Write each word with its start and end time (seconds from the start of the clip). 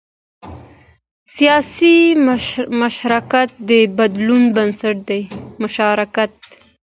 سیاسي 1.35 1.95
مشارکت 2.81 3.49
د 3.69 3.71
بدلون 3.97 4.43
بنسټ 4.55 4.97
دی 5.09 5.21